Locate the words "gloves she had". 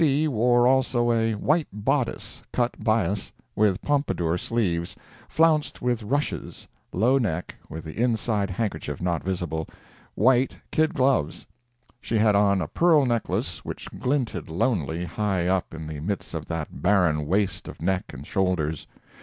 10.95-12.35